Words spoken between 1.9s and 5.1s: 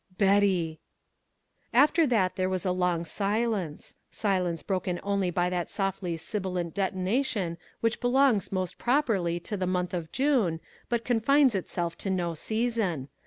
that there was a long silence... silence broken